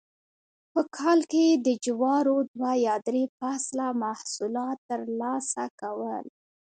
په 0.73 0.81
کال 0.97 1.19
کې 1.31 1.41
یې 1.49 1.55
د 1.65 1.67
جوارو 1.85 2.37
دوه 2.53 2.71
یا 2.87 2.95
درې 3.07 3.23
فصله 3.37 3.87
محصولات 4.03 4.77
ترلاسه 4.89 5.63
کول 5.79 6.25